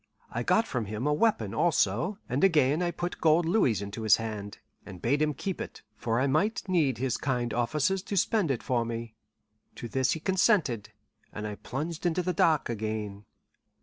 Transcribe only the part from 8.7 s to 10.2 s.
me. To this he